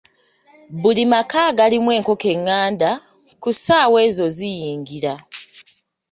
Buli 0.81 1.03
maka 1.11 1.39
agalimu 1.49 1.89
enkoko 1.97 2.27
enganda, 2.35 2.91
ku 3.41 3.49
ssaawa 3.55 3.97
ezo 4.07 4.25
ziyingira. 4.35 5.13